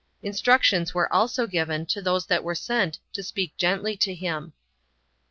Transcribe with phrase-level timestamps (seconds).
[0.23, 4.45] Instructions were also given to those that were sent to speak gently to him.
[4.47, 4.53] 2.